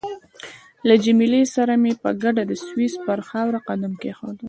له 0.87 0.95
جميله 1.03 1.41
سره 1.55 1.73
مې 1.83 1.93
په 2.03 2.09
ګډه 2.23 2.43
د 2.47 2.53
سویس 2.65 2.93
پر 3.05 3.19
خاوره 3.29 3.59
قدم 3.67 3.93
کېښود. 4.01 4.37